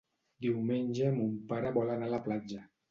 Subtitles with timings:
[0.45, 2.69] Diumenge mon pare vol anar a la platja.